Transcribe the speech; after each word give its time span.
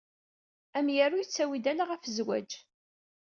Amyaru 0.77 1.17
yettawi-d 1.19 1.65
ala 1.71 1.83
ɣef 1.89 2.03
zzwaǧ. 2.15 2.51